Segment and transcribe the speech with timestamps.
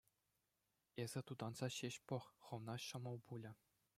[1.03, 3.51] Эсӗ тутанса ҫеҫ пӑх, хӑвна ҫӑмӑл пулӗ.